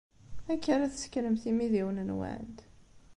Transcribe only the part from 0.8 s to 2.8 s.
tsekkremt imidiwen-nwent?